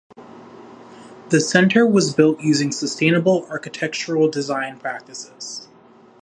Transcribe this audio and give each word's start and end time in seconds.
The 1.29 1.39
centre 1.39 1.85
was 1.85 2.15
built 2.15 2.39
using 2.39 2.71
sustainable 2.71 3.45
architectural 3.51 4.29
design 4.29 4.79
practices. 4.79 5.67